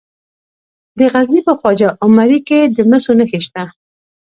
د 0.97 0.99
غزني 1.13 1.41
په 1.47 1.53
خواجه 1.59 1.87
عمري 2.03 2.39
کې 2.47 2.59
د 2.75 2.77
مسو 2.89 3.11
نښې 3.19 3.39
شته. 3.45 3.63